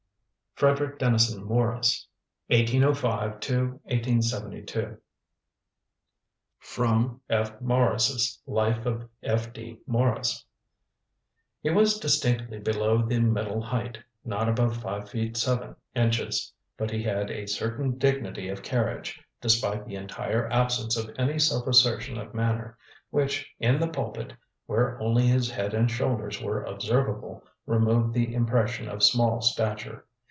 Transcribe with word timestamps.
FREDERICK 0.55 0.99
DENISON 0.99 1.43
MAURICE 1.45 2.07
1805 2.49 3.31
1872 3.81 4.97
[Sidenote: 6.61 7.11
F. 7.31 7.61
Maurice's 7.61 8.39
Life 8.45 8.85
of 8.85 9.09
F. 9.23 9.51
D. 9.53 9.79
Maurice.] 9.87 10.45
"He 11.63 11.71
was 11.71 11.97
distinctly 11.97 12.59
below 12.59 13.01
the 13.03 13.19
middle 13.19 13.59
height, 13.61 13.97
not 14.23 14.47
above 14.47 14.77
five 14.77 15.09
feet 15.09 15.35
seven 15.35 15.75
inches, 15.95 16.53
but 16.77 16.91
he 16.91 17.01
had 17.01 17.31
a 17.31 17.47
certain 17.47 17.97
dignity 17.97 18.47
of 18.47 18.61
carriage, 18.61 19.19
despite 19.41 19.85
the 19.87 19.95
entire 19.95 20.47
absence 20.53 20.95
of 20.95 21.09
any 21.17 21.39
self 21.39 21.65
assertion 21.65 22.19
of 22.19 22.35
manner, 22.35 22.77
which 23.09 23.51
in 23.59 23.79
the 23.79 23.87
pulpit, 23.87 24.31
where 24.67 25.01
only 25.01 25.25
his 25.25 25.49
head 25.49 25.73
and 25.73 25.89
shoulders 25.89 26.39
were 26.39 26.63
observable, 26.65 27.43
removed 27.65 28.13
the 28.13 28.35
impression 28.35 28.87
of 28.87 29.01
small 29.01 29.41
stature.... 29.41 30.05